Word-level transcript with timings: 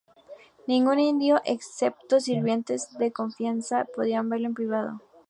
Ningún 0.65 0.97
indio, 0.99 1.43
excepto 1.45 2.19
sirvientes 2.19 2.91
de 2.97 3.11
confianza, 3.11 3.85
podían 3.95 4.29
verlo 4.29 4.47
en 4.47 4.55
privado. 4.55 4.99